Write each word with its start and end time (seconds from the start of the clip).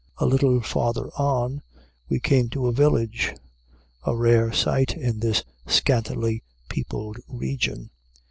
A 0.17 0.25
little 0.25 0.61
farther 0.61 1.11
on, 1.11 1.61
we 2.09 2.19
came 2.19 2.49
to 2.49 2.65
a 2.65 2.71
village, 2.71 3.35
a 4.03 4.15
rare 4.15 4.51
sight 4.51 4.97
in 4.97 5.19
this 5.19 5.43
scantily 5.67 6.41
peopled 6.69 7.17
region. 7.27 7.91